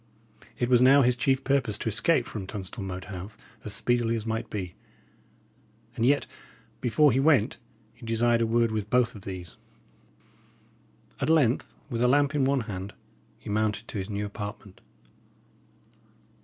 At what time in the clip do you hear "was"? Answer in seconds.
0.67-0.81